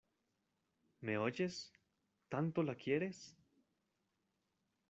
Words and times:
¿me 1.01 1.19
oyes?¿ 1.19 1.71
tanto 2.29 2.63
la 2.63 2.73
quieres? 2.73 3.35